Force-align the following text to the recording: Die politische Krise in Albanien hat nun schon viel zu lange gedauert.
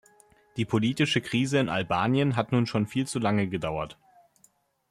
Die 0.57 0.65
politische 0.65 1.21
Krise 1.21 1.59
in 1.59 1.69
Albanien 1.69 2.35
hat 2.35 2.51
nun 2.51 2.65
schon 2.65 2.87
viel 2.87 3.05
zu 3.05 3.19
lange 3.19 3.47
gedauert. 3.47 3.99